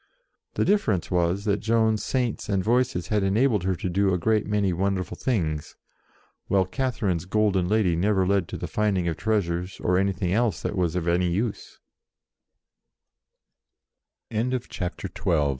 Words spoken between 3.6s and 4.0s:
her to